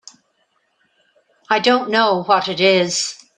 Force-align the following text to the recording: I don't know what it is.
I 1.51 1.59
don't 1.59 1.91
know 1.91 2.23
what 2.23 2.47
it 2.47 2.59
is. 2.59 3.13